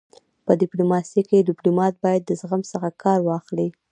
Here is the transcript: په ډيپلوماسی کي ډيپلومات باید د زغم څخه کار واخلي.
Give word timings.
په 0.45 0.51
ډيپلوماسی 0.61 1.21
کي 1.29 1.37
ډيپلومات 1.49 1.93
باید 2.03 2.21
د 2.25 2.31
زغم 2.41 2.61
څخه 2.71 2.89
کار 3.03 3.19
واخلي. 3.23 3.67